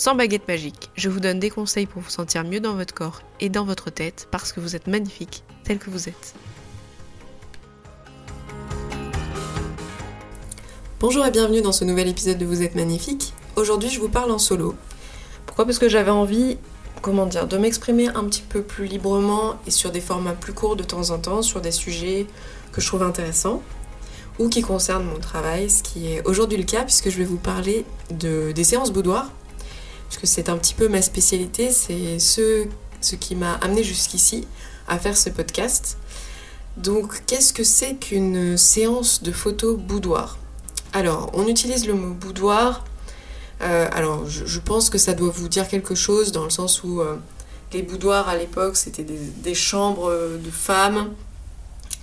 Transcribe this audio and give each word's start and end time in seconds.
sans 0.00 0.14
baguette 0.14 0.48
magique. 0.48 0.88
Je 0.94 1.10
vous 1.10 1.20
donne 1.20 1.38
des 1.38 1.50
conseils 1.50 1.84
pour 1.84 2.00
vous 2.00 2.08
sentir 2.08 2.42
mieux 2.42 2.60
dans 2.60 2.72
votre 2.72 2.94
corps 2.94 3.20
et 3.38 3.50
dans 3.50 3.66
votre 3.66 3.90
tête 3.90 4.28
parce 4.30 4.50
que 4.50 4.58
vous 4.58 4.74
êtes 4.74 4.86
magnifique 4.86 5.44
tel 5.62 5.78
que 5.78 5.90
vous 5.90 6.08
êtes. 6.08 6.34
Bonjour 11.00 11.26
et 11.26 11.30
bienvenue 11.30 11.60
dans 11.60 11.72
ce 11.72 11.84
nouvel 11.84 12.08
épisode 12.08 12.38
de 12.38 12.46
Vous 12.46 12.62
êtes 12.62 12.76
magnifique. 12.76 13.34
Aujourd'hui, 13.56 13.90
je 13.90 14.00
vous 14.00 14.08
parle 14.08 14.30
en 14.30 14.38
solo. 14.38 14.74
Pourquoi? 15.44 15.66
Parce 15.66 15.78
que 15.78 15.90
j'avais 15.90 16.10
envie, 16.10 16.56
comment 17.02 17.26
dire, 17.26 17.46
de 17.46 17.58
m'exprimer 17.58 18.08
un 18.08 18.24
petit 18.24 18.40
peu 18.40 18.62
plus 18.62 18.86
librement 18.86 19.56
et 19.66 19.70
sur 19.70 19.90
des 19.90 20.00
formats 20.00 20.32
plus 20.32 20.54
courts 20.54 20.76
de 20.76 20.82
temps 20.82 21.10
en 21.10 21.18
temps, 21.18 21.42
sur 21.42 21.60
des 21.60 21.72
sujets 21.72 22.26
que 22.72 22.80
je 22.80 22.86
trouve 22.86 23.02
intéressants 23.02 23.60
ou 24.38 24.48
qui 24.48 24.62
concernent 24.62 25.04
mon 25.04 25.18
travail, 25.18 25.68
ce 25.68 25.82
qui 25.82 26.10
est 26.10 26.26
aujourd'hui 26.26 26.56
le 26.56 26.64
cas 26.64 26.84
puisque 26.84 27.10
je 27.10 27.18
vais 27.18 27.24
vous 27.24 27.36
parler 27.36 27.84
de, 28.10 28.52
des 28.52 28.64
séances 28.64 28.92
boudoir, 28.92 29.30
puisque 30.10 30.26
c'est 30.26 30.48
un 30.48 30.58
petit 30.58 30.74
peu 30.74 30.88
ma 30.88 31.02
spécialité, 31.02 31.70
c'est 31.70 32.18
ce, 32.18 32.66
ce 33.00 33.14
qui 33.14 33.36
m'a 33.36 33.54
amené 33.54 33.84
jusqu'ici 33.84 34.46
à 34.88 34.98
faire 34.98 35.16
ce 35.16 35.30
podcast. 35.30 35.98
Donc 36.76 37.22
qu'est-ce 37.26 37.52
que 37.52 37.62
c'est 37.62 37.94
qu'une 37.94 38.56
séance 38.56 39.22
de 39.22 39.30
photo 39.30 39.76
boudoir? 39.76 40.36
Alors, 40.92 41.30
on 41.34 41.46
utilise 41.46 41.86
le 41.86 41.94
mot 41.94 42.12
boudoir. 42.12 42.84
Euh, 43.62 43.88
alors, 43.92 44.26
je, 44.26 44.58
pense 44.58 44.90
que 44.90 44.98
ça 44.98 45.12
doit 45.12 45.30
vous 45.30 45.48
dire 45.48 45.68
quelque 45.68 45.94
chose 45.94 46.32
dans 46.32 46.42
le 46.42 46.50
sens 46.50 46.82
où 46.82 47.00
euh, 47.00 47.16
les 47.72 47.82
boudoirs 47.82 48.28
à 48.28 48.36
l'époque, 48.36 48.76
c'était 48.76 49.04
des, 49.04 49.54
chambres 49.54 50.10
de 50.10 50.50
femmes, 50.50 51.12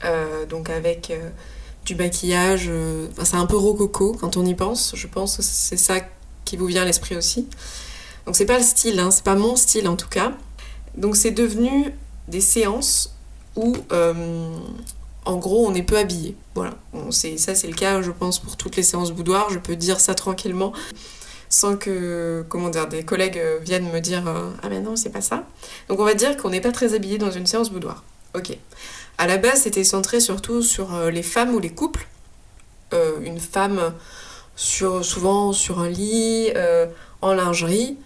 euh, 0.06 0.46
donc 0.46 0.70
avec 0.70 1.12
du 1.84 1.96
maquillage. 1.96 2.70
c'est 3.22 3.36
un 3.36 3.48
peu 3.48 3.58
rococo 3.58 4.16
quand 4.18 4.38
on 4.38 4.46
y 4.46 4.56
pense. 4.56 4.94
Je 4.96 5.08
pense 5.08 5.38
que 5.38 5.44
c'est 5.44 5.78
ça 5.78 5.96
qui 6.46 6.56
vous 6.56 6.68
vient 6.68 6.84
à 6.84 6.86
l'esprit 6.86 7.18
aussi. 7.18 7.48
Donc 8.28 8.36
c'est 8.36 8.46
pas 8.46 8.60
le 8.60 8.64
style, 8.64 9.00
hein, 9.00 9.10
c'est 9.10 9.24
pas 9.24 9.34
mon 9.34 9.56
style 9.56 9.88
en 9.88 9.96
tout 9.96 10.10
cas. 10.10 10.34
Donc 10.96 11.16
c'est 11.16 11.32
devenu 11.32 11.92
des 12.28 12.42
séances 12.42 13.16
où 13.56 13.76
en 15.26 15.38
gros 15.38 15.66
on 15.68 15.74
est 15.74 15.82
peu 15.82 15.98
habillé. 15.98 16.36
Voilà, 16.54 16.76
ça 17.12 17.56
c'est 17.56 17.68
le 17.68 17.74
cas 17.74 18.04
je 18.04 18.12
pense 18.12 18.38
pour 18.38 18.56
toutes 18.56 18.76
les 18.76 18.84
séances 18.84 19.12
boudoir, 19.12 19.50
je 19.50 19.58
peux 19.58 19.76
dire 19.76 20.00
ça 20.00 20.14
tranquillement 20.14 20.74
sans 21.50 21.78
que 21.78 22.46
comment 22.50 22.70
dire, 22.70 22.88
des 22.88 23.04
collègues 23.04 23.42
viennent 23.62 23.90
me 23.90 24.02
dire 24.02 24.24
ah 24.62 24.70
mais 24.70 24.82
non 24.82 24.96
c'est 24.96 25.10
pas 25.10 25.22
ça. 25.22 25.46
Donc 25.90 26.00
on 26.00 26.06
va 26.06 26.14
dire 26.14 26.38
qu'on 26.38 26.52
n'est 26.52 26.62
pas 26.62 26.72
très 26.72 26.94
habillé 26.94 27.18
dans 27.18 27.32
une 27.32 27.48
séance 27.48 27.72
boudoir. 27.72 28.04
Ok. 28.36 28.58
À 29.18 29.26
la 29.26 29.38
base, 29.38 29.62
c'était 29.62 29.84
centré 29.84 30.20
surtout 30.20 30.62
sur 30.62 30.94
euh, 30.94 31.10
les 31.10 31.24
femmes 31.24 31.54
ou 31.56 31.60
les 31.60 31.72
couples. 31.72 32.08
Euh, 32.94 33.20
une 33.24 33.40
femme 33.40 33.94
souvent 34.56 35.54
sur 35.54 35.80
un 35.80 35.90
lit, 35.90 36.52
euh, 36.56 36.86
en 37.22 37.34
lingerie, 37.34 37.98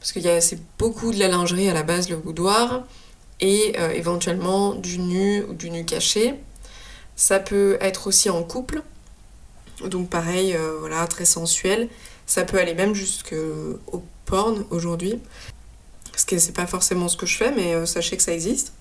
parce 0.00 0.16
a 0.26 0.40
c'est 0.40 0.58
beaucoup 0.78 1.12
de 1.12 1.18
la 1.18 1.28
lingerie 1.28 1.68
à 1.68 1.74
la 1.74 1.82
base, 1.82 2.08
le 2.08 2.16
boudoir, 2.16 2.84
et 3.40 3.76
éventuellement 3.94 4.74
du 4.74 4.98
nu 4.98 5.42
ou 5.44 5.54
du 5.54 5.70
nu 5.70 5.84
caché. 5.84 6.34
Ça 7.16 7.38
peut 7.38 7.78
être 7.80 8.06
aussi 8.06 8.28
en 8.28 8.42
couple, 8.42 8.82
donc 9.86 10.10
pareil, 10.10 10.56
voilà, 10.78 11.06
très 11.06 11.24
sensuel. 11.24 11.88
Ça 12.26 12.44
peut 12.44 12.58
aller 12.58 12.74
même 12.74 12.94
jusqu'au 12.94 14.02
porn 14.26 14.64
aujourd'hui. 14.70 15.20
Que 16.26 16.38
c'est 16.38 16.52
pas 16.52 16.66
forcément 16.66 17.08
ce 17.08 17.16
que 17.16 17.24
je 17.24 17.36
fais, 17.36 17.50
mais 17.50 17.86
sachez 17.86 18.16
que 18.16 18.22
ça 18.22 18.32
existe 18.32 18.72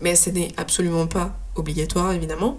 mais 0.00 0.14
ce 0.14 0.30
n'est 0.30 0.52
absolument 0.56 1.06
pas 1.06 1.36
obligatoire 1.54 2.12
évidemment. 2.12 2.58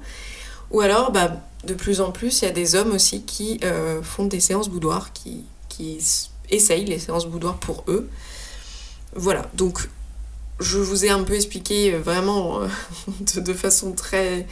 Ou 0.71 0.81
alors, 0.81 1.11
bah, 1.11 1.31
de 1.63 1.73
plus 1.73 2.01
en 2.01 2.11
plus, 2.11 2.41
il 2.41 2.45
y 2.45 2.47
a 2.47 2.51
des 2.51 2.75
hommes 2.75 2.91
aussi 2.91 3.23
qui 3.23 3.59
euh, 3.63 4.01
font 4.01 4.25
des 4.25 4.39
séances 4.39 4.69
boudoir, 4.69 5.13
qui, 5.13 5.43
qui 5.69 6.01
essayent 6.49 6.85
les 6.85 6.99
séances 6.99 7.27
boudoir 7.27 7.57
pour 7.57 7.83
eux. 7.87 8.09
Voilà, 9.15 9.49
donc 9.53 9.89
je 10.59 10.77
vous 10.77 11.05
ai 11.05 11.09
un 11.09 11.23
peu 11.23 11.35
expliqué 11.35 11.93
euh, 11.93 11.99
vraiment 11.99 12.61
euh, 12.61 12.67
de, 13.41 13.53
façon 13.53 13.93
très 13.93 14.47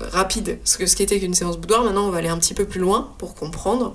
rapide 0.00 0.58
ce 0.64 0.76
que 0.76 0.86
ce 0.86 0.96
qu'était 0.96 1.20
qu'une 1.20 1.34
séance 1.34 1.56
boudoir. 1.56 1.84
Maintenant, 1.84 2.08
on 2.08 2.10
va 2.10 2.18
aller 2.18 2.28
un 2.28 2.38
petit 2.38 2.54
peu 2.54 2.64
plus 2.64 2.80
loin 2.80 3.14
pour 3.18 3.34
comprendre 3.34 3.94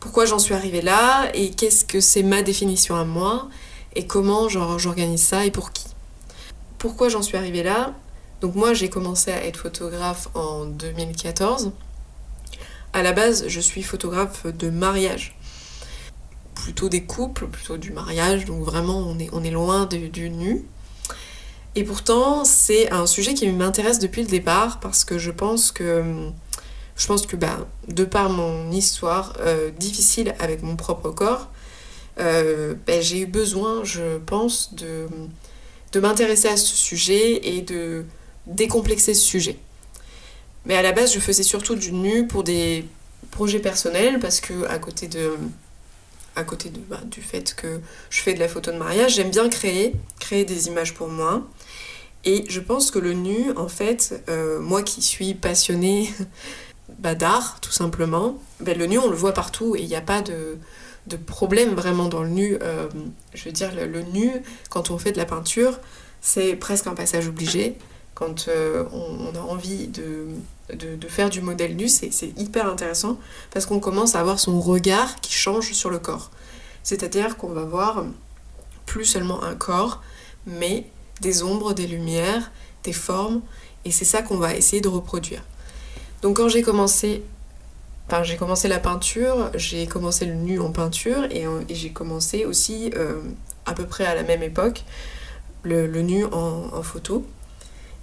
pourquoi 0.00 0.24
j'en 0.24 0.38
suis 0.38 0.54
arrivée 0.54 0.80
là 0.80 1.30
et 1.34 1.50
qu'est-ce 1.50 1.84
que 1.84 2.00
c'est 2.00 2.22
ma 2.22 2.42
définition 2.42 2.96
à 2.96 3.04
moi 3.04 3.48
et 3.94 4.06
comment 4.06 4.48
j'organise 4.48 5.22
ça 5.22 5.44
et 5.44 5.50
pour 5.50 5.72
qui. 5.72 5.86
Pourquoi 6.78 7.10
j'en 7.10 7.20
suis 7.20 7.36
arrivée 7.36 7.62
là? 7.62 7.94
Donc 8.40 8.54
moi 8.54 8.72
j'ai 8.72 8.88
commencé 8.88 9.30
à 9.30 9.44
être 9.44 9.58
photographe 9.58 10.28
en 10.34 10.64
2014. 10.64 11.72
À 12.94 13.02
la 13.02 13.12
base 13.12 13.46
je 13.48 13.60
suis 13.60 13.82
photographe 13.82 14.46
de 14.46 14.70
mariage. 14.70 15.36
Plutôt 16.62 16.88
des 16.88 17.04
couples, 17.04 17.46
plutôt 17.46 17.76
du 17.76 17.90
mariage, 17.90 18.44
donc 18.44 18.62
vraiment 18.62 18.98
on 18.98 19.42
est, 19.42 19.50
loin 19.50 19.86
du 19.86 20.30
nu. 20.30 20.64
Et 21.74 21.84
pourtant 21.84 22.44
c'est 22.44 22.90
un 22.90 23.06
sujet 23.06 23.34
qui 23.34 23.48
m'intéresse 23.48 23.98
depuis 23.98 24.22
le 24.22 24.28
départ 24.28 24.80
parce 24.80 25.04
que 25.04 25.18
je 25.18 25.30
pense 25.30 25.70
que 25.70 26.30
je 26.96 27.06
pense 27.06 27.26
que 27.26 27.36
bah, 27.36 27.66
de 27.88 28.04
par 28.04 28.28
mon 28.28 28.70
histoire 28.70 29.34
euh, 29.40 29.70
difficile 29.70 30.34
avec 30.38 30.62
mon 30.62 30.76
propre 30.76 31.10
corps, 31.10 31.48
euh, 32.18 32.74
bah, 32.86 33.00
j'ai 33.00 33.20
eu 33.20 33.26
besoin, 33.26 33.84
je 33.84 34.18
pense, 34.18 34.74
de, 34.74 35.06
de 35.92 36.00
m'intéresser 36.00 36.48
à 36.48 36.58
ce 36.58 36.76
sujet 36.76 37.40
et 37.56 37.62
de 37.62 38.04
décomplexer 38.46 39.14
ce 39.14 39.22
sujet. 39.22 39.56
Mais 40.66 40.76
à 40.76 40.82
la 40.82 40.92
base, 40.92 41.14
je 41.14 41.20
faisais 41.20 41.42
surtout 41.42 41.74
du 41.74 41.92
nu 41.92 42.26
pour 42.26 42.44
des 42.44 42.84
projets 43.30 43.60
personnels 43.60 44.18
parce 44.20 44.40
que 44.40 44.66
à 44.66 44.78
côté 44.78 45.08
de 45.08 45.32
à 46.36 46.44
côté 46.44 46.70
de, 46.70 46.78
bah, 46.78 47.00
du 47.04 47.22
fait 47.22 47.54
que 47.54 47.80
je 48.10 48.20
fais 48.20 48.34
de 48.34 48.38
la 48.38 48.48
photo 48.48 48.70
de 48.70 48.76
mariage, 48.76 49.14
j'aime 49.16 49.30
bien 49.30 49.48
créer, 49.48 49.94
créer 50.18 50.44
des 50.44 50.68
images 50.68 50.94
pour 50.94 51.08
moi. 51.08 51.46
Et 52.24 52.44
je 52.48 52.60
pense 52.60 52.90
que 52.90 52.98
le 52.98 53.14
nu, 53.14 53.52
en 53.56 53.68
fait, 53.68 54.22
euh, 54.28 54.60
moi 54.60 54.82
qui 54.82 55.02
suis 55.02 55.34
passionnée 55.34 56.10
bah, 56.98 57.14
d'art, 57.14 57.60
tout 57.60 57.72
simplement, 57.72 58.38
ben, 58.60 58.76
le 58.76 58.86
nu, 58.86 58.98
on 58.98 59.08
le 59.08 59.16
voit 59.16 59.32
partout 59.32 59.74
et 59.76 59.80
il 59.80 59.88
n'y 59.88 59.96
a 59.96 60.02
pas 60.02 60.20
de, 60.20 60.58
de 61.06 61.16
problème 61.16 61.74
vraiment 61.74 62.08
dans 62.08 62.22
le 62.22 62.28
nu. 62.28 62.58
Euh, 62.62 62.88
je 63.34 63.44
veux 63.44 63.52
dire, 63.52 63.70
le, 63.74 64.02
nu, 64.02 64.30
quand 64.68 64.90
on 64.90 64.98
fait 64.98 65.12
de 65.12 65.18
la 65.18 65.24
peinture, 65.24 65.78
c'est 66.20 66.56
presque 66.56 66.86
un 66.86 66.94
passage 66.94 67.28
obligé. 67.28 67.76
Quand 68.20 68.46
euh, 68.48 68.84
on, 68.92 69.34
a 69.34 69.40
envie 69.40 69.88
de, 69.88 70.26
de, 70.74 71.08
faire 71.08 71.30
du 71.30 71.40
modèle 71.40 71.74
nu, 71.74 71.88
c'est 71.88 72.38
hyper 72.38 72.66
intéressant 72.68 73.18
parce 73.50 73.66
qu'on 73.66 73.80
commence 73.80 74.14
à 74.14 74.20
avoir 74.20 74.38
son 74.38 74.60
regard 74.60 75.20
qui 75.22 75.32
change 75.32 75.72
sur 75.72 75.90
le 75.90 75.98
corps. 75.98 76.30
C'est-à-dire 76.82 77.36
qu'on 77.36 77.48
va 77.48 77.64
voir 77.64 78.04
plus 78.86 79.06
seulement 79.06 79.42
un 79.42 79.54
corps, 79.54 80.02
mais 80.46 80.86
des 81.22 81.42
ombres, 81.42 81.72
des 81.72 81.86
lumières, 81.86 82.52
des 82.84 82.92
formes, 82.92 83.40
et 83.84 83.90
c'est 83.90 84.04
ça 84.04 84.20
qu'on 84.20 84.36
va 84.36 84.54
essayer 84.54 84.82
de 84.82 84.88
reproduire. 84.88 85.42
Donc 86.22 86.36
quand 86.36 86.48
j'ai 86.48 86.62
commencé 86.62 87.22
j'ai 88.22 88.36
commencé 88.36 88.68
la 88.68 88.80
peinture, 88.80 89.50
j'ai 89.54 89.86
commencé 89.86 90.26
le 90.26 90.34
nu 90.34 90.60
en 90.60 90.72
peinture 90.72 91.24
et, 91.30 91.46
j'ai 91.70 91.90
commencé 91.90 92.44
aussi 92.44 92.90
euh, 92.96 93.20
à 93.66 93.72
peu 93.72 93.86
près 93.86 94.04
à 94.04 94.14
la 94.14 94.24
même 94.24 94.42
époque 94.42 94.84
le, 95.62 95.86
nu 96.02 96.24
en, 96.24 96.82
photo. 96.82 97.24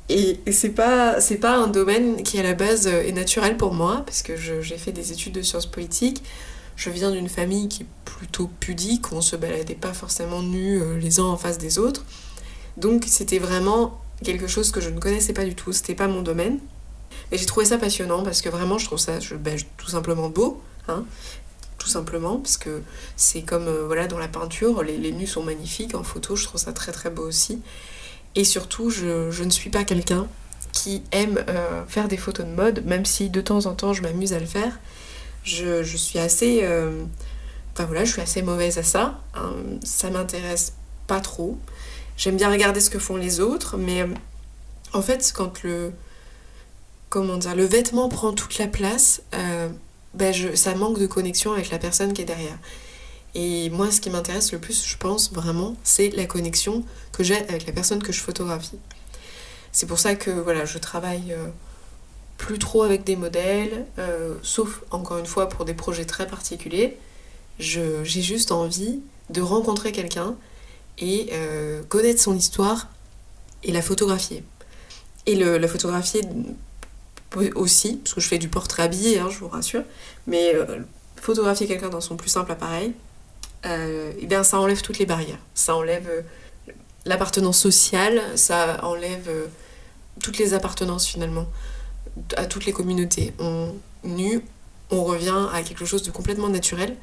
Et, 0.10 0.40
c'est 0.52 0.70
pas, 0.70 1.18
pas 1.42 1.58
un 1.58 1.68
domaine 1.68 2.24
qui 2.24 2.40
à 2.40 2.44
la 2.44 2.54
base 2.54 2.88
est 2.88 3.12
naturel 3.12 3.58
pour 3.58 3.74
moi 3.74 4.04
parce 4.06 4.22
que 4.22 4.38
j'ai 4.38 4.78
fait 4.78 4.92
des 4.92 5.12
études 5.12 5.34
de 5.34 5.42
sciences 5.42 5.66
politiques. 5.66 6.24
Je 6.76 6.90
viens 6.90 7.12
d'une 7.12 7.28
famille 7.28 7.68
qui 7.68 7.84
est 7.84 7.88
plutôt 8.06 8.50
pudique, 8.60 9.12
on 9.12 9.22
se 9.22 9.36
baladait 9.36 9.76
pas 9.76 9.94
forcément 9.94 10.44
nus 10.44 10.82
euh, 10.82 10.98
les 10.98 11.20
uns 11.20 11.24
en 11.24 11.36
face 11.36 11.58
des 11.58 11.80
autres. 11.80 12.06
Donc 12.78 13.04
c'était 13.08 13.40
vraiment 13.40 14.00
quelque 14.24 14.48
chose 14.48 14.72
que 14.72 14.80
je 14.80 14.90
ne 14.90 15.00
connaissais 15.00 15.34
pas 15.34 15.44
du 15.44 15.56
tout, 15.56 15.74
c'était 15.74 15.96
pas 15.96 16.08
mon 16.08 16.22
domaine. 16.22 16.60
Et 17.32 17.38
j'ai 17.38 17.46
trouvé 17.46 17.66
ça 17.66 17.78
passionnant 17.78 18.24
parce 18.24 18.42
que 18.42 18.50
vraiment, 18.50 18.78
je 18.78 18.86
trouve 18.86 19.00
ça 19.00 19.14
ben, 19.40 19.58
tout 19.78 19.90
simplement 19.90 20.30
beau. 20.30 20.62
Hein, 20.88 21.04
tout 21.78 21.88
simplement, 21.88 22.38
parce 22.38 22.58
que 22.58 22.82
c'est 23.16 23.42
comme 23.42 23.68
euh, 23.68 23.86
voilà 23.86 24.08
dans 24.08 24.18
la 24.18 24.28
peinture, 24.28 24.84
les, 24.84 24.98
les, 24.98 25.12
nus 25.12 25.28
sont 25.28 25.44
magnifiques, 25.44 25.96
en 25.96 26.04
photo, 26.04 26.36
je 26.36 26.46
trouve 26.46 26.60
ça 26.60 26.74
très 26.74 26.92
très 26.92 27.10
beau 27.10 27.24
aussi. 27.24 27.62
Et 28.38 28.44
surtout, 28.44 28.92
je, 28.92 29.44
ne 29.44 29.50
suis 29.50 29.72
pas 29.72 29.84
quelqu'un 29.84 30.28
qui 30.72 31.02
aime 31.12 31.44
euh, 31.50 31.84
faire 31.88 32.08
des 32.08 32.18
photos 32.18 32.46
de 32.46 32.52
mode, 32.52 32.86
même 32.86 33.04
si 33.04 33.32
de 33.32 33.42
temps 33.42 33.66
en 33.66 33.74
temps 33.74 33.94
je 33.94 34.04
m'amuse 34.04 34.32
à 34.32 34.40
le 34.40 34.46
faire. 34.46 34.80
Je, 35.44 35.82
suis 35.84 36.20
assez. 36.20 36.60
Euh, 36.62 37.04
enfin 37.74 37.86
voilà, 37.86 38.06
je 38.06 38.12
suis 38.12 38.22
assez 38.22 38.44
mauvaise 38.44 38.78
à 38.78 38.84
ça. 38.84 39.20
Hein. 39.34 39.54
Ça 39.84 40.12
m'intéresse 40.12 40.74
pas 41.08 41.20
trop. 41.20 41.58
J'aime 42.16 42.38
bien 42.38 42.52
regarder 42.52 42.80
ce 42.80 42.92
que 42.92 43.00
font 43.00 43.16
les 43.16 43.40
autres, 43.40 43.76
mais 43.76 44.06
en 44.94 45.02
fait, 45.02 45.34
quand 45.36 45.64
le, 45.64 45.92
comment 47.10 47.38
dire, 47.38 47.56
le 47.56 47.66
vêtement 47.66 48.08
prend 48.08 48.34
toute 48.34 48.60
la 48.60 48.68
place, 48.68 49.24
euh, 49.34 49.68
ben 50.14 50.32
ça 50.56 50.76
manque 50.76 51.00
de 51.00 51.08
connexion 51.08 51.54
avec 51.54 51.72
la 51.72 51.80
personne 51.80 52.14
qui 52.14 52.22
est 52.22 52.26
derrière. 52.26 52.60
Et 53.40 53.70
moi, 53.70 53.92
ce 53.92 54.02
qui 54.02 54.10
m'intéresse 54.10 54.52
le 54.52 54.58
plus, 54.58 54.84
je 54.84 54.98
pense 54.98 55.32
vraiment, 55.32 55.76
c'est 55.84 56.10
la 56.10 56.26
connexion 56.26 56.84
que 57.12 57.24
j'ai 57.24 57.38
avec 57.38 57.68
la 57.68 57.72
personne 57.72 58.02
que 58.02 58.12
je 58.12 58.20
photographie. 58.20 58.80
C'est 59.72 59.86
pour 59.86 60.00
ça 60.00 60.16
que 60.16 60.32
voilà, 60.32 60.66
je 60.66 60.80
travaille 60.80 61.34
euh, 61.34 61.46
plus 62.40 62.58
trop 62.58 62.82
avec 62.82 63.04
des 63.04 63.16
modèles, 63.16 63.86
euh, 64.00 64.34
sauf 64.42 64.82
encore 64.90 65.20
une 65.20 65.28
fois 65.28 65.50
pour 65.50 65.66
des 65.66 65.76
projets 65.76 66.06
très 66.06 66.26
particuliers. 66.26 66.98
J'ai 67.60 68.04
juste 68.04 68.52
envie 68.52 69.02
de 69.30 69.42
rencontrer 69.42 69.92
quelqu'un 69.92 70.36
et 70.98 71.30
euh, 71.34 71.84
connaître 71.84 72.20
son 72.20 72.36
histoire 72.36 72.88
et 73.64 73.72
la 73.72 73.84
photographier. 73.84 74.44
Et 75.28 75.36
le, 75.36 75.60
la 75.60 75.68
photographier 75.68 76.22
aussi, 77.54 77.98
parce 77.98 78.16
que 78.16 78.22
je 78.22 78.28
fais 78.28 78.40
du 78.40 78.50
portrait 78.50 78.82
habillé, 78.82 79.20
hein, 79.20 79.28
je 79.30 79.38
vous 79.38 79.48
rassure, 79.48 79.84
mais 80.26 80.56
photographier 81.18 81.68
quelqu'un 81.68 81.90
dans 81.90 82.02
son 82.02 82.16
plus 82.16 82.30
simple 82.30 82.52
appareil, 82.52 82.94
et 83.68 84.18
eh 84.22 84.26
bien 84.26 84.44
ça 84.44 84.60
enlève 84.60 84.82
toutes 84.82 85.00
les 85.00 85.06
barrières. 85.06 85.40
Ça 85.54 85.76
enlève 85.76 86.24
l'appartenance 87.06 87.60
sociale, 87.60 88.22
ça 88.36 88.84
enlève 88.84 89.30
toutes 90.22 90.38
les 90.38 90.54
appartenances 90.54 91.06
finalement 91.06 91.48
à 92.36 92.46
toutes 92.46 92.66
les 92.66 92.74
communautés. 92.74 93.34
On 93.40 93.74
nu, 94.04 94.42
on 94.92 95.04
revient 95.04 95.48
à 95.54 95.62
quelque 95.64 95.86
chose 95.86 96.04
de 96.04 96.12
complètement 96.12 96.50
naturel 96.50 96.96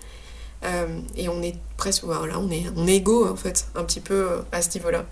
euh, 0.65 1.01
et 1.17 1.29
on 1.29 1.43
est 1.43 1.57
presque 1.77 2.05
voilà, 2.05 2.39
on 2.39 2.51
est 2.51 2.65
on 2.77 2.87
est 2.87 2.97
égaux 2.97 3.29
en 3.29 3.37
fait 3.37 3.67
un 3.75 3.85
petit 3.85 4.01
peu 4.01 4.15
euh, 4.15 4.43
à 4.53 4.63
ce 4.63 4.77
niveau-là. 4.77 5.05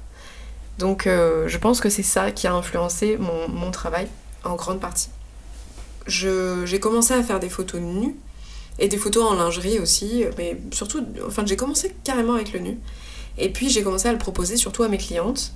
Donc 0.79 1.07
euh, 1.07 1.49
je 1.49 1.59
pense 1.59 1.81
que 1.81 1.91
c'est 1.91 2.03
ça 2.03 2.31
qui 2.31 2.47
a 2.47 2.55
influencé 2.55 3.17
mon, 3.19 3.49
mon 3.49 3.71
travail 3.71 4.09
en 4.45 4.55
grande 4.55 4.81
partie. 4.81 5.11
J'ai 6.07 6.81
commencé 6.81 7.15
à 7.15 7.23
faire 7.23 7.39
des 7.39 7.49
photos 7.49 7.81
nues 7.81 8.17
et 8.79 8.89
des 8.89 8.97
photos 8.97 9.25
en 9.25 9.35
lingerie 9.35 9.79
aussi, 9.79 10.25
mais 10.39 10.59
surtout, 10.73 11.05
enfin 11.27 11.45
j'ai 11.47 11.57
commencé 11.57 11.95
carrément 12.05 12.35
avec 12.35 12.53
le 12.53 12.61
nu. 12.61 12.79
Et 13.39 13.51
puis 13.51 13.71
j'ai 13.71 13.83
commencé 13.83 14.09
à 14.09 14.13
le 14.13 14.19
proposer 14.19 14.57
surtout 14.57 14.83
à 14.83 14.89
mes 14.89 14.99
clientes 14.99 15.53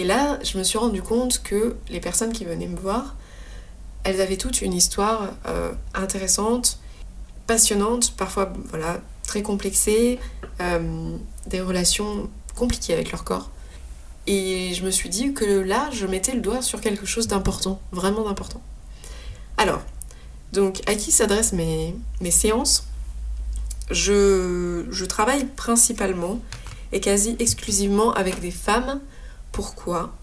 et 0.00 0.04
là, 0.04 0.38
je 0.42 0.56
me 0.56 0.62
suis 0.62 0.78
rendu 0.78 1.02
compte 1.02 1.42
que 1.42 1.76
les 1.90 2.00
personnes 2.00 2.32
qui 2.32 2.46
venaient 2.46 2.66
me 2.66 2.78
voir, 2.78 3.16
elles 4.02 4.22
avaient 4.22 4.38
toutes 4.38 4.62
une 4.62 4.72
histoire 4.72 5.34
euh, 5.46 5.72
intéressante, 5.92 6.78
passionnante, 7.46 8.16
parfois 8.16 8.50
voilà, 8.70 9.02
très 9.26 9.42
complexée, 9.42 10.18
euh, 10.62 11.16
des 11.48 11.60
relations 11.60 12.30
compliquées 12.56 12.94
avec 12.94 13.12
leur 13.12 13.24
corps. 13.24 13.50
Et 14.26 14.72
je 14.72 14.86
me 14.86 14.90
suis 14.90 15.10
dit 15.10 15.34
que 15.34 15.44
là, 15.44 15.90
je 15.92 16.06
mettais 16.06 16.32
le 16.32 16.40
doigt 16.40 16.62
sur 16.62 16.80
quelque 16.80 17.04
chose 17.04 17.28
d'important, 17.28 17.78
vraiment 17.92 18.24
d'important. 18.24 18.62
Alors, 19.58 19.82
donc 20.52 20.80
à 20.86 20.94
qui 20.94 21.12
s'adressent 21.12 21.52
mes, 21.52 21.94
séances? 22.30 22.86
Je, 23.90 25.04
travaille 25.04 25.46
principalement 25.46 26.40
et 26.92 27.00
quasi 27.00 27.36
exclusivement 27.38 28.12
avec 28.12 28.40
des 28.40 28.50
femmes. 28.50 29.00
Pourquoi? 29.52 30.14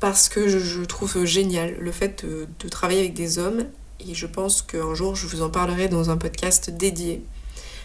Parce 0.00 0.28
que 0.28 0.48
je, 0.48 0.82
trouve 0.84 1.24
génial 1.24 1.76
le 1.78 1.92
fait 1.92 2.24
de, 2.24 2.68
travailler 2.68 3.00
avec 3.00 3.14
des 3.14 3.38
hommes 3.38 3.64
et 4.00 4.14
je 4.14 4.26
pense 4.26 4.62
qu'un 4.62 4.94
jour 4.94 5.14
je 5.14 5.26
vous 5.26 5.42
en 5.42 5.50
parlerai 5.50 5.88
dans 5.88 6.10
un 6.10 6.16
podcast 6.16 6.70
dédié. 6.70 7.22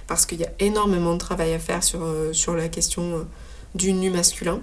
Parce 0.08 0.26
qu'il 0.26 0.40
y 0.40 0.46
a 0.46 0.52
énormément 0.60 1.14
de 1.14 1.20
travail 1.20 1.54
à 1.54 1.60
faire 1.60 1.84
sur, 1.84 2.02
euh, 2.04 2.32
la 2.56 2.70
question 2.70 3.18
euh, 3.18 3.24
du 3.76 3.92
nu 3.92 4.10
masculin. 4.10 4.62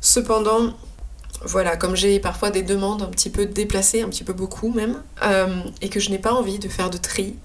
Cependant, 0.00 0.74
voilà, 1.46 1.76
comme 1.76 1.94
j'ai 1.94 2.18
parfois 2.20 2.50
des 2.50 2.62
demandes 2.62 3.02
un 3.02 3.08
petit 3.08 3.30
peu 3.30 3.46
déplacées, 3.46 4.02
un 4.02 4.08
petit 4.08 4.24
peu 4.24 4.32
beaucoup 4.32 4.70
même, 4.70 5.02
euh, 5.22 5.62
et 5.80 5.88
que 5.88 6.00
je 6.00 6.10
n'ai 6.10 6.18
pas 6.18 6.32
envie 6.32 6.58
de 6.58 6.68
faire 6.68 6.90
de 6.90 6.96
tri, 6.96 7.36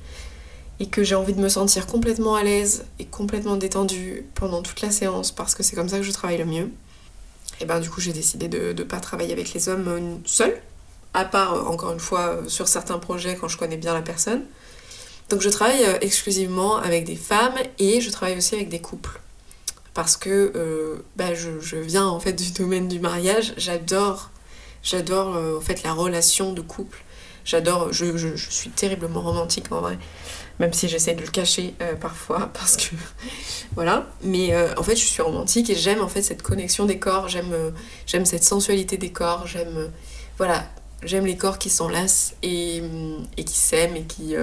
et 0.80 0.88
que 0.88 1.04
j'ai 1.04 1.16
envie 1.16 1.34
de 1.34 1.42
me 1.42 1.50
sentir 1.50 1.88
complètement 1.88 2.36
à 2.36 2.44
l'aise 2.44 2.86
et 3.00 3.06
complètement 3.06 3.58
détendue 3.58 4.26
pendant 4.36 4.62
toute 4.62 4.82
la 4.82 4.92
séance, 4.92 5.32
parce 5.32 5.56
que 5.56 5.64
c'est 5.64 5.76
comme 5.76 5.90
ça 5.90 5.98
que 5.98 6.04
je 6.04 6.12
travaille 6.12 6.38
le 6.38 6.46
mieux, 6.46 6.70
et 7.60 7.66
ben 7.66 7.80
du 7.80 7.90
coup 7.90 8.00
j'ai 8.00 8.14
décidé 8.14 8.48
de 8.48 8.74
ne 8.74 8.84
pas 8.84 9.00
travailler 9.00 9.34
avec 9.34 9.54
les 9.54 9.68
hommes 9.70 9.88
euh, 9.88 10.16
seuls, 10.26 10.62
à 11.14 11.26
part 11.26 11.54
euh, 11.54 11.64
encore 11.64 11.92
une 11.92 12.00
fois 12.00 12.40
sur 12.48 12.68
certains 12.68 13.00
projets 13.00 13.36
quand 13.36 13.48
je 13.48 13.58
connais 13.58 13.78
bien 13.78 13.94
la 13.94 14.02
personne. 14.02 14.44
Donc 15.30 15.42
je 15.42 15.50
travaille 15.50 15.84
exclusivement 16.02 16.78
avec 16.78 17.04
des 17.04 17.16
femmes 17.16 17.54
et 17.78 18.02
je 18.02 18.10
travaille 18.10 18.36
aussi 18.36 18.56
avec 18.56 18.70
des 18.70 18.80
couples. 18.80 19.20
Parce 20.00 20.16
que 20.16 21.02
bah, 21.18 21.34
je, 21.34 21.76
viens 21.76 22.08
en 22.08 22.22
fait 22.22 22.34
du 22.34 22.52
domaine 22.58 22.88
du 22.88 23.00
mariage, 23.00 23.54
j'adore 23.58 24.32
j'adore 24.82 25.36
en 25.58 25.60
fait 25.60 25.84
la 25.84 25.92
relation 25.92 26.54
de 26.54 26.62
couple. 26.62 27.04
J'adore, 27.50 27.92
je, 27.92 28.36
suis 28.38 28.70
terriblement 28.70 29.22
romantique 29.22 29.72
en 29.72 29.82
vrai. 29.82 29.98
Même 30.60 30.72
si 30.72 30.88
j'essaie 30.88 31.16
de 31.16 31.22
le 31.22 31.28
cacher 31.30 31.74
euh, 31.82 31.96
parfois 31.96 32.52
parce 32.54 32.78
que 32.78 32.96
voilà. 33.74 34.08
Mais 34.22 34.54
euh, 34.54 34.72
en 34.78 34.84
fait 34.84 34.96
je 34.96 35.04
suis 35.04 35.22
romantique 35.24 35.70
et 35.72 35.76
j'aime 35.76 36.02
en 36.02 36.08
fait 36.08 36.22
cette 36.22 36.44
connexion 36.44 36.86
des 36.86 37.00
corps. 37.00 37.28
J'aime 37.28 37.52
euh, 37.54 37.72
j'aime 38.06 38.26
cette 38.26 38.44
sensualité 38.44 38.98
des 38.98 39.12
corps. 39.12 39.48
J'aime 39.48 39.90
voilà. 40.38 40.64
J'aime 41.02 41.26
les 41.26 41.38
corps 41.38 41.58
qui 41.58 41.72
s'enlacent 41.72 42.36
et 42.44 42.84
qui 43.36 43.58
s'aiment 43.58 43.96
et 43.96 44.04
qui 44.04 44.36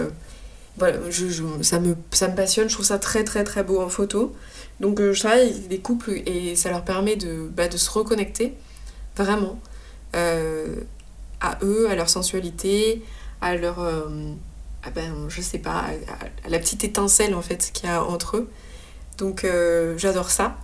voilà 0.78 0.98
je, 1.10 1.42
ça 1.62 1.80
me 1.80 1.96
ça 2.10 2.28
me 2.28 2.34
passionne 2.34 2.68
je 2.68 2.74
trouve 2.74 2.86
ça 2.86 2.98
très 2.98 3.24
très 3.24 3.44
très 3.44 3.62
beau 3.62 3.80
en 3.80 3.88
photo 3.88 4.34
donc 4.80 5.00
je 5.00 5.18
travaille 5.18 5.48
avec 5.48 5.68
des 5.68 5.78
couples 5.78 6.22
et 6.26 6.54
ça 6.54 6.70
leur 6.70 6.84
permet 6.84 7.16
de, 7.16 7.48
bah, 7.48 7.68
de 7.68 7.76
se 7.76 7.90
reconnecter 7.90 8.54
vraiment 9.16 9.58
à 10.12 11.58
eux 11.62 11.88
à 11.88 11.94
leur 11.94 12.08
sensualité 12.10 13.02
à 13.40 13.56
leur 13.56 13.78
ah 14.86 14.90
ben, 14.94 15.28
je 15.28 15.40
sais 15.40 15.58
pas, 15.58 15.84
à, 16.44 16.48
la 16.48 16.60
petite 16.60 16.84
étincelle 16.84 17.34
en 17.34 17.42
fait 17.42 17.72
qu'il 17.72 17.88
y 17.88 17.92
a 17.92 18.04
entre 18.04 18.36
eux. 18.36 18.48
Donc 19.18 19.44
euh, 19.44 19.98
j'adore 19.98 20.30
ça. 20.30 20.58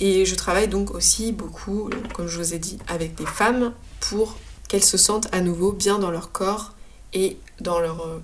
Et 0.00 0.26
je 0.26 0.34
travaille 0.34 0.66
donc 0.66 0.92
aussi 0.92 1.30
beaucoup, 1.30 1.88
comme 2.14 2.26
je 2.26 2.36
vous 2.36 2.52
ai 2.52 2.58
dit, 2.58 2.78
avec 2.88 3.14
des 3.14 3.26
femmes 3.26 3.72
pour 4.00 4.36
qu'elles 4.68 4.82
se 4.82 4.98
sentent 4.98 5.32
à 5.32 5.40
nouveau 5.40 5.70
bien 5.70 6.00
dans 6.00 6.10
leur 6.10 6.32
corps 6.32 6.72
et 7.12 7.38
dans 7.60 7.78
leur 7.78 8.00
euh, 8.00 8.20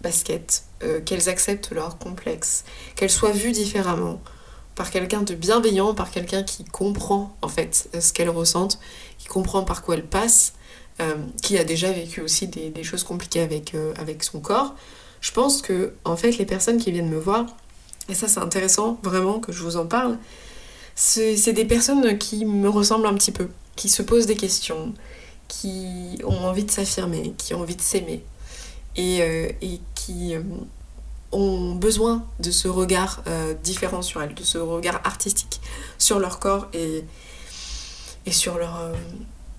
basket, 0.00 0.64
euh, 0.82 1.00
qu'elles 1.00 1.28
acceptent 1.28 1.72
leur 1.72 1.98
complexe, 1.98 2.64
qu'elles 2.96 3.10
soient 3.10 3.32
vues 3.32 3.52
différemment 3.52 4.20
par 4.74 4.90
quelqu'un 4.90 5.22
de 5.22 5.34
bienveillant, 5.34 5.94
par 5.94 6.10
quelqu'un 6.10 6.42
qui 6.42 6.64
comprend 6.64 7.36
en 7.42 7.48
fait 7.48 7.88
ce 7.98 8.12
qu'elles 8.12 8.30
ressentent, 8.30 8.78
qui 9.18 9.28
comprend 9.28 9.62
par 9.62 9.82
quoi 9.82 9.96
elles 9.96 10.06
passent 10.06 10.54
euh, 11.00 11.14
qui 11.42 11.56
a 11.56 11.64
déjà 11.64 11.90
vécu 11.92 12.20
aussi 12.20 12.46
des, 12.46 12.82
choses 12.82 13.04
compliquées 13.04 13.40
avec, 13.40 13.74
euh, 13.74 13.94
avec 13.96 14.22
son 14.22 14.40
corps, 14.40 14.74
je 15.22 15.30
pense 15.32 15.62
que 15.62 15.94
en 16.04 16.14
fait 16.14 16.36
les 16.36 16.44
personnes 16.44 16.76
qui 16.76 16.92
viennent 16.92 17.08
me 17.08 17.18
voir, 17.18 17.46
et 18.10 18.14
ça 18.14 18.28
c'est 18.28 18.40
intéressant 18.40 18.98
vraiment 19.02 19.38
que 19.40 19.50
je 19.50 19.62
vous 19.62 19.76
en 19.76 19.86
parle, 19.86 20.18
c'est 20.94 21.52
des 21.54 21.64
personnes 21.64 22.18
qui 22.18 22.44
me 22.44 22.68
ressemblent 22.68 23.06
un 23.06 23.14
petit 23.14 23.32
peu, 23.32 23.48
qui 23.76 23.88
se 23.88 24.02
posent 24.02 24.26
des 24.26 24.36
questions, 24.36 24.92
qui 25.48 26.18
ont 26.24 26.44
envie 26.44 26.64
de 26.64 26.70
s'affirmer, 26.70 27.32
qui 27.38 27.54
ont 27.54 27.60
envie 27.60 27.76
de 27.76 27.82
s'aimer, 27.82 28.22
et, 28.96 29.22
euh, 29.22 29.50
et, 29.62 29.80
qui 29.94 30.34
ont 31.32 31.74
besoin 31.74 32.24
de 32.40 32.50
ce 32.50 32.66
regard 32.66 33.22
différent 33.62 34.02
sur 34.02 34.20
elles, 34.22 34.34
de 34.34 34.42
ce 34.42 34.58
regard 34.58 35.00
artistique 35.04 35.60
sur 35.98 36.18
leur 36.18 36.40
corps 36.40 36.66
et, 36.72 37.04
et 38.26 38.32
sur 38.32 38.58
leur 38.58 38.92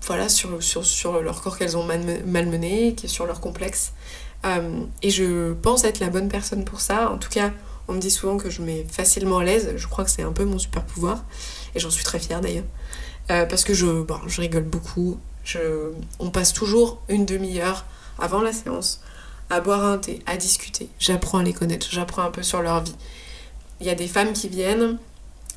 voilà, 0.06 0.28
sur, 0.28 0.62
sur, 0.62 0.84
sur 0.84 1.20
leur 1.22 1.40
corps 1.42 1.56
qu'elles 1.56 1.76
ont 1.76 1.84
malmené, 1.84 2.94
sur 3.06 3.26
leur 3.26 3.40
complexe. 3.40 3.92
Euh, 4.44 4.80
et 5.02 5.10
je 5.10 5.52
pense 5.52 5.84
être 5.84 6.00
la 6.00 6.10
bonne 6.10 6.28
personne 6.28 6.64
pour 6.64 6.80
ça. 6.80 7.10
En 7.10 7.18
tout 7.18 7.28
cas, 7.28 7.52
on 7.88 7.94
me 7.94 8.00
dit 8.00 8.10
souvent 8.10 8.36
que 8.36 8.50
je 8.50 8.62
mets 8.62 8.84
facilement 8.90 9.38
à 9.38 9.44
l'aise. 9.44 9.74
Je 9.76 9.86
crois 9.86 10.04
que 10.04 10.10
c'est 10.10 10.22
un 10.22 10.32
peu 10.32 10.44
mon 10.44 10.58
super 10.58 10.82
pouvoir. 10.84 11.24
Et 11.74 11.80
j'en 11.80 11.90
suis 11.90 12.04
très 12.04 12.18
fière 12.18 12.40
d'ailleurs. 12.40 12.64
Euh, 13.30 13.46
parce 13.46 13.64
que 13.64 13.74
je, 13.74 14.04
je 14.26 14.40
rigole 14.40 14.64
beaucoup. 14.64 15.18
On 16.18 16.30
passe 16.30 16.52
toujours 16.52 17.00
une 17.08 17.24
demi-heure 17.24 17.84
avant 18.18 18.42
la 18.42 18.52
séance 18.52 19.00
à 19.52 19.60
boire 19.60 19.84
un 19.84 19.98
thé, 19.98 20.20
à 20.24 20.38
discuter. 20.38 20.88
J'apprends 20.98 21.38
à 21.38 21.42
les 21.42 21.52
connaître, 21.52 21.86
j'apprends 21.90 22.22
un 22.22 22.30
peu 22.30 22.42
sur 22.42 22.62
leur 22.62 22.82
vie. 22.82 22.96
Il 23.80 23.86
y 23.86 23.90
a 23.90 23.94
des 23.94 24.08
femmes 24.08 24.32
qui 24.32 24.48
viennent 24.48 24.98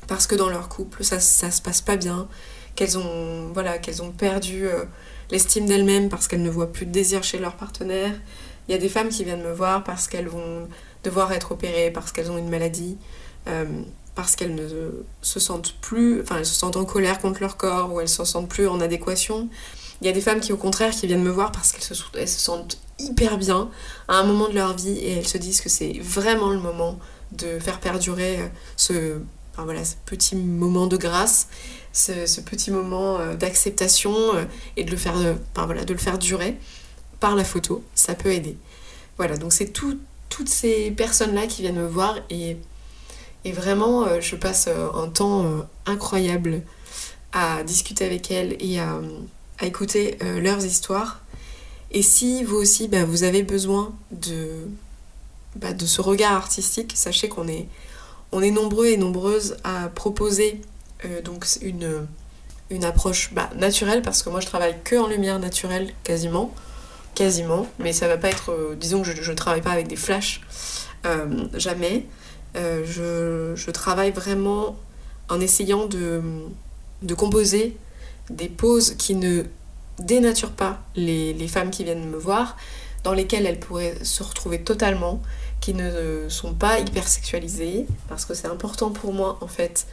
parce 0.06 0.26
que 0.26 0.34
dans 0.34 0.50
leur 0.50 0.68
couple, 0.68 1.02
ça, 1.02 1.18
ça 1.18 1.50
se 1.50 1.62
passe 1.62 1.80
pas 1.80 1.96
bien 1.96 2.28
qu'elles 2.74 2.98
ont, 2.98 3.50
voilà, 3.54 3.78
qu'elles 3.78 4.02
ont 4.02 4.10
perdu 4.10 4.66
euh, 4.68 4.84
l'estime 5.30 5.64
d'elles-mêmes 5.64 6.10
parce 6.10 6.28
qu'elles 6.28 6.42
ne 6.42 6.50
voient 6.50 6.70
plus 6.70 6.84
de 6.84 6.92
désir 6.92 7.24
chez 7.24 7.38
leur 7.38 7.54
partenaire. 7.56 8.12
Il 8.68 8.72
y 8.72 8.74
a 8.74 8.78
des 8.78 8.90
femmes 8.90 9.08
qui 9.08 9.24
viennent 9.24 9.42
me 9.42 9.52
voir 9.52 9.82
parce 9.82 10.08
qu'elles 10.08 10.28
vont 10.28 10.68
devoir 11.02 11.32
être 11.32 11.52
opérées, 11.52 11.90
parce 11.90 12.12
qu'elles 12.12 12.30
ont 12.30 12.36
une 12.36 12.50
maladie, 12.50 12.98
euh, 13.48 13.64
parce 14.14 14.36
qu'elles 14.36 14.54
ne 14.54 14.68
se 15.22 15.40
sentent 15.40 15.74
plus, 15.80 16.20
enfin 16.20 16.36
elles 16.38 16.46
se 16.46 16.54
sentent 16.54 16.76
en 16.76 16.84
colère 16.84 17.18
contre 17.18 17.40
leur 17.40 17.56
corps 17.56 17.94
ou 17.94 18.00
elles 18.00 18.08
se 18.10 18.24
sentent 18.24 18.50
plus 18.50 18.68
en 18.68 18.82
adéquation. 18.82 19.48
Il 20.00 20.06
y 20.06 20.10
a 20.10 20.12
des 20.12 20.20
femmes 20.20 20.40
qui 20.40 20.52
au 20.52 20.56
contraire 20.56 20.90
qui 20.90 21.06
viennent 21.06 21.22
me 21.22 21.30
voir 21.30 21.52
parce 21.52 21.72
qu'elles 21.72 21.82
se, 22.28 22.38
sentent 22.38 22.78
hyper 22.98 23.38
bien 23.38 23.70
à 24.08 24.18
un 24.18 24.24
moment 24.24 24.48
de 24.48 24.54
leur 24.54 24.76
vie 24.76 24.98
et 24.98 25.12
elles 25.12 25.28
se 25.28 25.38
disent 25.38 25.60
que 25.60 25.68
c'est 25.68 25.98
vraiment 26.00 26.50
le 26.50 26.58
moment 26.58 26.98
de 27.32 27.58
faire 27.58 27.80
perdurer 27.80 28.40
euh, 28.40 28.46
ce, 28.76 29.18
voilà, 29.56 29.84
ce 29.84 29.94
petit 30.04 30.36
moment 30.36 30.86
de 30.86 30.96
grâce, 30.96 31.48
ce, 31.92 32.40
petit 32.40 32.70
moment 32.70 33.18
euh, 33.18 33.34
d'acceptation 33.34 34.14
euh, 34.34 34.44
et 34.76 34.84
de 34.84 34.90
le, 34.90 34.96
faire, 34.96 35.14
voilà, 35.54 35.84
de 35.84 35.92
le 35.92 35.98
faire 35.98 36.18
durer 36.18 36.56
par 37.20 37.34
la 37.34 37.44
photo, 37.44 37.82
ça 37.94 38.14
peut 38.14 38.32
aider. 38.32 38.56
Voilà, 39.16 39.36
donc 39.36 39.52
c'est 39.52 39.72
toutes 39.72 40.48
ces 40.48 40.90
personnes-là 40.90 41.46
qui 41.46 41.62
viennent 41.62 41.80
me 41.80 41.86
voir 41.86 42.18
et, 42.28 42.58
et 43.44 43.52
vraiment, 43.52 44.20
je 44.20 44.36
passe 44.36 44.68
un 44.68 45.08
temps 45.08 45.66
incroyable 45.86 46.60
à 47.32 47.62
discuter 47.62 48.04
avec 48.04 48.30
elles 48.30 48.56
et 48.60 48.78
à, 48.78 49.00
à 49.58 49.66
écouter 49.66 50.18
leurs 50.40 50.64
histoires. 50.64 51.20
Et 51.90 52.02
si 52.02 52.44
vous 52.44 52.56
aussi, 52.56 52.88
bah, 52.88 53.04
vous 53.04 53.22
avez 53.22 53.42
besoin 53.42 53.94
de, 54.10 54.68
bah, 55.56 55.72
de 55.72 55.86
ce 55.86 56.00
regard 56.00 56.32
artistique, 56.32 56.92
sachez 56.94 57.28
qu'on 57.28 57.48
est, 57.48 57.66
on 58.32 58.42
est 58.42 58.50
nombreux 58.50 58.86
et 58.86 58.96
nombreuses 58.96 59.56
à 59.64 59.88
proposer 59.88 60.60
euh, 61.04 61.22
donc 61.22 61.46
une, 61.62 62.06
une 62.70 62.84
approche 62.84 63.32
bah, 63.32 63.50
naturelle, 63.56 64.02
parce 64.02 64.22
que 64.22 64.30
moi 64.30 64.40
je 64.40 64.46
travaille 64.46 64.76
que 64.84 64.96
en 64.96 65.06
lumière 65.06 65.38
naturelle 65.38 65.92
quasiment, 66.02 66.52
quasiment, 67.14 67.66
mais 67.78 67.92
ça 67.92 68.08
va 68.08 68.16
pas 68.16 68.28
être, 68.28 68.50
euh, 68.50 68.76
disons 68.78 69.02
que 69.02 69.10
je 69.10 69.30
ne 69.30 69.36
travaille 69.36 69.62
pas 69.62 69.70
avec 69.72 69.88
des 69.88 69.96
flashs, 69.96 70.42
euh, 71.06 71.46
jamais. 71.54 72.06
Je, 72.54 73.52
je, 73.54 73.70
travaille 73.70 74.12
vraiment 74.12 74.76
en 75.28 75.40
essayant 75.40 75.84
de, 75.84 76.22
de 77.02 77.14
composer 77.14 77.76
des 78.30 78.48
poses 78.48 78.94
qui 78.94 79.14
ne 79.14 79.44
dénaturent 79.98 80.52
pas 80.52 80.80
les, 80.94 81.34
femmes 81.48 81.70
qui 81.70 81.84
viennent 81.84 82.08
me 82.08 82.18
voir, 82.18 82.56
dans 83.04 83.12
lesquelles 83.12 83.46
elles 83.46 83.60
pourraient 83.60 83.96
se 84.02 84.22
retrouver 84.22 84.60
totalement, 84.62 85.22
qui 85.60 85.74
ne 85.74 86.26
sont 86.28 86.54
pas 86.54 86.78
hyper 86.80 87.08
sexualisées, 87.08 87.86
parce 88.08 88.24
que 88.24 88.34
c'est 88.34 88.48
important 88.48 88.90
pour 88.90 89.12
moi 89.12 89.38
en 89.40 89.48
fait 89.48 89.86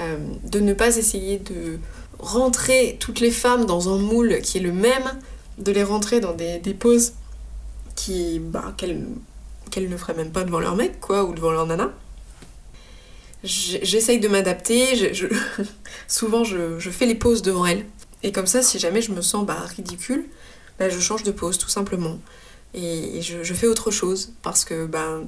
euh, 0.00 0.16
de 0.44 0.60
ne 0.60 0.72
pas 0.72 0.96
essayer 0.96 1.38
de 1.38 1.78
rentrer 2.18 2.96
toutes 3.00 3.20
les 3.20 3.30
femmes 3.30 3.66
dans 3.66 3.92
un 3.92 3.98
moule 3.98 4.40
qui 4.42 4.58
est 4.58 4.62
le 4.62 4.72
même, 4.72 5.18
de 5.58 5.72
les 5.72 5.82
rentrer 5.82 6.20
dans 6.20 6.32
des, 6.32 6.58
poses 6.78 7.12
qui 7.96 8.38
bah, 8.38 8.72
qu'elles 8.76 9.88
ne 9.88 9.96
feraient 9.96 10.14
même 10.14 10.30
pas 10.30 10.44
devant 10.44 10.60
leur 10.60 10.76
mec 10.76 11.00
quoi 11.00 11.24
ou 11.24 11.34
devant 11.34 11.50
leur 11.50 11.66
nana. 11.66 11.90
J'essaye 13.42 14.20
de 14.20 14.28
m'adapter, 14.28 15.12
souvent 16.08 16.44
je, 16.44 16.78
fais 16.90 17.06
les 17.06 17.14
poses 17.14 17.42
devant 17.42 17.66
elles. 17.66 17.86
Et 18.22 18.32
comme 18.32 18.46
ça, 18.46 18.62
si 18.62 18.78
jamais 18.78 19.00
je 19.00 19.12
me 19.12 19.22
sens 19.22 19.46
bah, 19.46 19.64
ridicule, 19.76 20.26
bah, 20.78 20.90
je 20.90 20.98
change 20.98 21.22
de 21.22 21.30
pose 21.30 21.56
tout 21.56 21.70
simplement 21.70 22.18
et 22.74 23.20
je, 23.22 23.54
fais 23.54 23.66
autre 23.66 23.90
chose 23.90 24.32
parce 24.42 24.64
que 24.64 24.86
ben, 24.86 25.24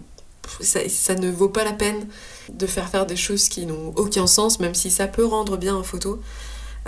ça, 0.61 1.15
ne 1.15 1.31
vaut 1.31 1.49
pas 1.49 1.65
la 1.65 1.73
peine 1.73 2.07
de 2.53 2.67
faire 2.67 2.89
faire 2.89 3.07
des 3.07 3.17
choses 3.17 3.49
qui 3.49 3.67
n'ont 3.67 3.93
aucun 3.97 4.27
sens, 4.27 4.61
même 4.61 4.75
si 4.75 4.91
ça 4.91 5.09
peut 5.09 5.25
rendre 5.25 5.57
bien 5.57 5.75
en 5.75 5.83
photo. 5.83 6.21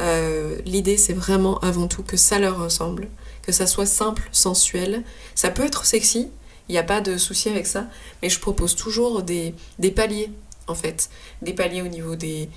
Euh, 0.01 0.59
l'idée, 0.65 0.97
c'est 0.97 1.13
vraiment 1.13 1.59
avant 1.61 1.89
tout 1.89 2.03
que 2.03 2.17
ça 2.17 2.39
leur 2.39 2.59
ressemble, 2.59 3.09
que 3.43 3.53
ça 3.53 3.67
soit 3.67 3.87
simple, 3.87 4.29
sensuel. 4.33 5.03
Ça 5.35 5.51
peut 5.51 5.65
être 5.65 5.85
sexy, 5.87 6.29
il 6.69 6.73
n'y 6.73 6.79
a 6.79 6.85
pas 6.85 7.01
de 7.01 7.17
souci 7.17 7.49
avec 7.49 7.67
ça, 7.67 7.87
mais 8.23 8.29
je 8.29 8.41
propose 8.41 8.77
toujours 8.77 9.23
des 9.23 9.55
paliers, 9.95 10.31
en 10.67 10.75
fait. 10.75 11.11
Des 11.43 11.53
paliers 11.53 11.83
au 11.83 11.89
niveau 11.89 12.17
des, 12.17 12.49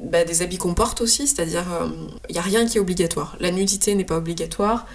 bah, 0.00 0.24
des 0.24 0.42
habits 0.42 0.58
qu'on 0.58 0.74
porte 0.74 1.00
aussi, 1.00 1.26
c'est-à-dire, 1.26 1.64
il 1.68 2.32
euh, 2.32 2.32
n'y 2.32 2.38
a 2.38 2.42
rien 2.42 2.66
qui 2.66 2.78
est 2.78 2.80
obligatoire. 2.80 3.36
La 3.40 3.50
nudité 3.50 3.94
n'est 3.94 4.04
pas 4.04 4.16
obligatoire, 4.16 4.86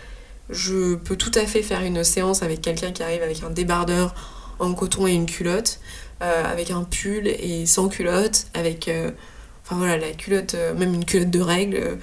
je 0.50 0.96
peux 0.96 1.16
tout 1.16 1.32
à 1.36 1.46
fait 1.46 1.62
faire 1.62 1.82
une 1.82 2.04
séance 2.04 2.42
avec 2.42 2.62
quelqu'un 2.62 2.92
qui 2.92 3.04
arrive 3.04 3.22
avec 3.22 3.44
un 3.44 3.50
débardeur 3.50 4.16
en 4.60 4.74
coton 4.74 5.08
et 5.08 5.14
une 5.14 5.26
culotte, 5.26 5.80
euh, 6.22 6.44
avec 6.46 6.72
un 6.72 6.84
pull 6.84 7.28
et 7.28 7.66
sans 7.66 7.90
culotte, 7.90 8.48
avec. 8.54 8.88
Euh, 8.88 9.12
enfin 9.64 9.76
voilà, 9.78 9.98
la 9.98 10.12
culotte, 10.12 10.56
euh, 10.56 10.74
même 10.74 10.94
une 10.94 11.06
culotte 11.06 11.30
de 11.30 11.42
règles. 11.42 12.00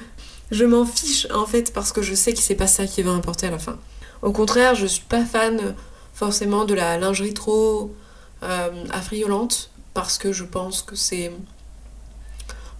je 0.51 0.65
m'en 0.65 0.85
fiche 0.85 1.27
en 1.33 1.47
fait 1.47 1.73
parce 1.73 1.93
que 1.93 2.03
je 2.03 2.15
sais 2.15 2.33
que 2.33 2.39
c'est 2.39 2.55
pas 2.55 2.67
ça 2.67 2.87
qui 2.87 3.03
va 3.03 3.11
importer 3.11 3.47
à 3.47 3.51
la 3.51 3.59
fin. 3.59 3.79
Au 4.23 4.33
contraire, 4.33 4.75
je 4.75 4.87
suis 4.87 5.05
pas 5.05 5.25
fan 5.25 5.75
forcément 6.13 6.65
de 6.65 6.75
la 6.75 6.99
lingerie 6.99 7.35
trop 7.35 7.95
affriolante 8.91 9.71
parce 9.95 10.19
que 10.19 10.33
je 10.33 10.45
pense 10.45 10.83
que 10.83 10.97
c'est 10.97 11.33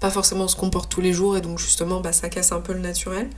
pas 0.01 0.11
forcément 0.11 0.49
ce 0.49 0.57
qu'on 0.57 0.71
porte 0.71 0.91
tous 0.91 1.01
les 1.01 1.13
jours 1.13 1.37
et 1.37 1.41
donc 1.41 1.59
justement 1.59 2.01
bah, 2.01 2.13
ça 2.13 2.29
casse 2.29 2.53
un 2.53 2.61
peu 2.61 2.73
le 2.73 2.81
naturel. 2.81 3.31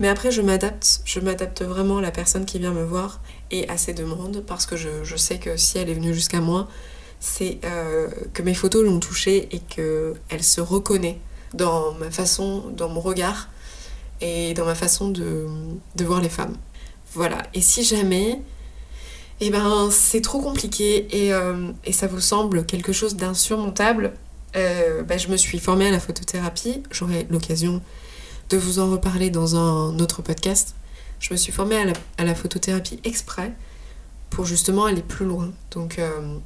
Mais 0.00 0.08
après, 0.08 0.30
je 0.32 0.42
m'adapte, 0.42 1.00
je 1.04 1.20
m'adapte 1.20 1.62
vraiment 1.62 1.98
à 1.98 2.02
la 2.02 2.10
personne 2.10 2.46
qui 2.46 2.58
vient 2.58 2.72
me 2.72 2.84
voir 2.84 3.20
et 3.50 3.68
à 3.68 3.76
ses 3.76 3.94
demandes 3.94 4.42
parce 4.44 4.66
que 4.66 4.76
je, 4.76 5.16
sais 5.16 5.38
que 5.38 5.56
si 5.56 5.78
elle 5.78 5.88
est 5.88 5.94
venue 5.94 6.12
jusqu'à 6.12 6.40
moi, 6.40 6.68
c'est 7.20 7.58
euh, 7.64 8.08
que 8.32 8.42
mes 8.42 8.54
photos 8.54 8.84
l'ont 8.84 8.98
touchée 8.98 9.48
et 9.52 9.60
qu'elle 9.60 10.42
se 10.42 10.60
reconnaît 10.60 11.18
dans 11.54 11.92
ma 11.94 12.10
façon, 12.10 12.70
dans 12.76 12.88
mon 12.88 13.00
regard 13.00 13.48
et 14.20 14.52
dans 14.54 14.64
ma 14.64 14.74
façon 14.74 15.10
de, 15.10 15.46
voir 16.00 16.20
les 16.20 16.28
femmes. 16.28 16.56
Voilà, 17.12 17.42
et 17.54 17.60
si 17.60 17.84
jamais 17.84 18.42
eh 19.40 19.50
ben, 19.50 19.88
c'est 19.90 20.20
trop 20.20 20.40
compliqué 20.40 21.08
et, 21.10 21.32
euh, 21.32 21.72
ça 21.92 22.06
vous 22.06 22.20
semble 22.20 22.64
quelque 22.64 22.92
chose 22.92 23.16
d'insurmontable, 23.16 24.12
euh, 24.56 25.02
ben, 25.02 25.18
je 25.18 25.28
me 25.28 25.36
suis 25.36 25.58
formée 25.58 25.88
à 25.88 25.90
la 25.90 26.00
photothérapie. 26.00 26.82
J'aurai 26.90 27.26
l'occasion 27.30 27.82
de 28.50 28.56
vous 28.56 28.78
en 28.78 28.90
reparler 28.90 29.30
dans 29.30 29.56
un 29.56 29.98
autre 29.98 30.22
podcast. 30.22 30.74
Je 31.18 31.32
me 31.32 31.36
suis 31.36 31.52
formée 31.52 31.76
à 32.18 32.24
la, 32.24 32.34
photothérapie 32.34 33.00
exprès 33.04 33.52
pour 34.30 34.44
justement 34.44 34.84
aller 34.84 35.02
plus 35.02 35.26
loin. 35.26 35.52
Donc 35.70 35.98
euh, 35.98 36.38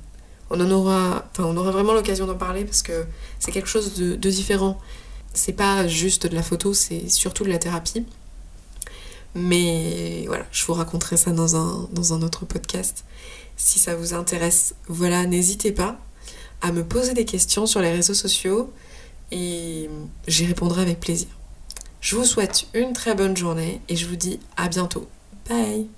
on 0.51 0.61
en 0.61 0.71
aura, 0.71 1.27
enfin 1.31 1.45
on 1.45 1.57
aura 1.57 1.71
vraiment 1.71 1.93
l'occasion 1.93 2.27
d'en 2.27 2.37
parler 2.37 2.65
parce 2.65 2.83
que 2.83 3.05
c'est 3.39 3.51
quelque 3.51 3.69
chose 3.69 3.95
de, 3.95 4.15
différent. 4.15 4.79
C'est 5.35 5.53
pas 5.53 5.87
juste 5.87 6.27
de 6.27 6.35
la 6.35 6.43
photo, 6.43 6.75
c'est 6.75 7.09
surtout 7.09 7.45
de 7.45 7.51
la 7.51 7.59
thérapie. 7.59 8.07
Mais 9.35 10.25
voilà, 10.27 10.47
je 10.51 10.65
vous 10.65 10.75
raconterai 10.75 11.17
ça 11.17 11.31
dans 11.33 11.57
un, 11.57 12.23
autre 12.23 12.45
podcast. 12.45 13.05
Si 13.57 13.79
ça 13.79 13.95
vous 13.95 14.15
intéresse, 14.15 14.75
voilà, 14.89 15.27
n'hésitez 15.27 15.73
pas 15.73 15.99
à 16.61 16.73
me 16.73 16.85
poser 16.85 17.15
des 17.15 17.25
questions 17.25 17.67
sur 17.67 17.81
les 17.81 17.91
réseaux 17.91 18.15
sociaux 18.15 18.73
et 19.31 19.89
j'y 20.27 20.47
répondrai 20.47 20.83
avec 20.83 21.01
plaisir. 21.01 21.29
Je 22.01 22.17
vous 22.17 22.25
souhaite 22.25 22.67
une 22.75 22.93
très 22.93 23.15
bonne 23.15 23.37
journée 23.37 23.81
et 23.89 23.97
je 23.97 24.07
vous 24.07 24.17
dis 24.17 24.41
à 24.57 24.69
bientôt. 24.69 25.09
Bye 25.49 25.89